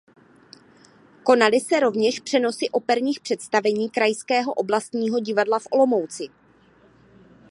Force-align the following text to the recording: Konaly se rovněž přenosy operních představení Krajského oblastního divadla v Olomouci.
Konaly 1.23 1.59
se 1.59 1.79
rovněž 1.79 2.19
přenosy 2.19 2.69
operních 2.69 3.19
představení 3.19 3.89
Krajského 3.89 4.53
oblastního 4.53 5.19
divadla 5.19 5.59
v 5.59 5.67
Olomouci. 5.71 6.27